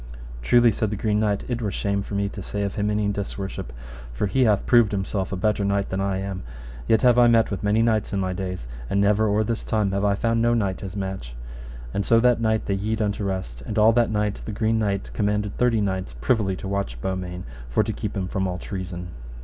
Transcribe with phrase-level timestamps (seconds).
[0.41, 3.07] Truly, said the Green Knight, it were shame for me to say of him any
[3.07, 3.67] disworship,
[4.11, 6.41] for he hath proved himself a better knight than I am,
[6.87, 9.91] yet have I met with many knights in my days, and never or this time
[9.91, 11.35] have I found no knight his match.
[11.93, 15.11] And so that night they yede unto rest, and all that night the Green Knight
[15.13, 19.09] commanded thirty knights privily to watch Beaumains, for to keep him from all treason.